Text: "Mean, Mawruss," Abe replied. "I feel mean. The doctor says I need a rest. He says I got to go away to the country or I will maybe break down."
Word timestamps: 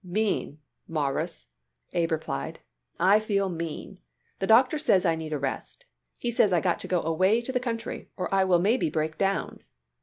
"Mean, 0.03 0.57
Mawruss," 0.87 1.45
Abe 1.93 2.11
replied. 2.13 2.57
"I 2.99 3.19
feel 3.19 3.49
mean. 3.49 3.99
The 4.39 4.47
doctor 4.47 4.79
says 4.79 5.05
I 5.05 5.13
need 5.13 5.31
a 5.31 5.37
rest. 5.37 5.85
He 6.17 6.31
says 6.31 6.51
I 6.51 6.59
got 6.59 6.79
to 6.79 6.87
go 6.87 7.03
away 7.03 7.39
to 7.39 7.51
the 7.51 7.59
country 7.59 8.09
or 8.17 8.33
I 8.33 8.43
will 8.45 8.57
maybe 8.57 8.89
break 8.89 9.19
down." 9.19 9.59